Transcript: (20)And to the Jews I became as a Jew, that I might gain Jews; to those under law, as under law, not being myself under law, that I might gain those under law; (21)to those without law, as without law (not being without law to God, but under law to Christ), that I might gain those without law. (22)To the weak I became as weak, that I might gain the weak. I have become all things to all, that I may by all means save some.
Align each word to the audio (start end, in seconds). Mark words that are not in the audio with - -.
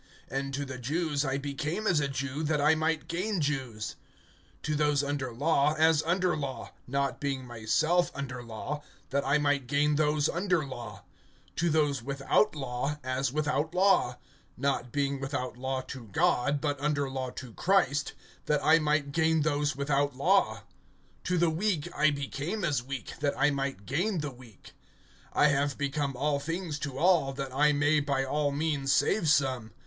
(20)And 0.31 0.51
to 0.53 0.65
the 0.65 0.79
Jews 0.79 1.23
I 1.23 1.37
became 1.37 1.85
as 1.85 1.99
a 1.99 2.07
Jew, 2.07 2.41
that 2.41 2.59
I 2.59 2.73
might 2.73 3.07
gain 3.07 3.39
Jews; 3.39 3.97
to 4.63 4.73
those 4.73 5.03
under 5.03 5.31
law, 5.31 5.75
as 5.75 6.01
under 6.01 6.35
law, 6.35 6.71
not 6.87 7.19
being 7.19 7.45
myself 7.45 8.09
under 8.15 8.41
law, 8.41 8.81
that 9.11 9.23
I 9.27 9.37
might 9.37 9.67
gain 9.67 9.97
those 9.97 10.27
under 10.27 10.65
law; 10.65 11.03
(21)to 11.55 11.71
those 11.71 12.01
without 12.01 12.55
law, 12.55 12.97
as 13.03 13.31
without 13.31 13.75
law 13.75 14.17
(not 14.57 14.91
being 14.91 15.19
without 15.19 15.55
law 15.55 15.81
to 15.81 16.07
God, 16.07 16.59
but 16.61 16.81
under 16.81 17.07
law 17.07 17.29
to 17.35 17.53
Christ), 17.53 18.13
that 18.47 18.65
I 18.65 18.79
might 18.79 19.11
gain 19.11 19.43
those 19.43 19.75
without 19.75 20.15
law. 20.15 20.63
(22)To 21.25 21.39
the 21.39 21.49
weak 21.51 21.87
I 21.95 22.09
became 22.09 22.63
as 22.63 22.81
weak, 22.81 23.13
that 23.19 23.37
I 23.39 23.51
might 23.51 23.85
gain 23.85 24.21
the 24.21 24.31
weak. 24.31 24.71
I 25.31 25.49
have 25.49 25.77
become 25.77 26.17
all 26.17 26.39
things 26.39 26.79
to 26.79 26.97
all, 26.97 27.33
that 27.33 27.53
I 27.55 27.71
may 27.71 27.99
by 27.99 28.25
all 28.25 28.51
means 28.51 28.91
save 28.91 29.29
some. 29.29 29.73